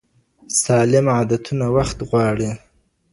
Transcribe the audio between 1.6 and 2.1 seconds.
وخت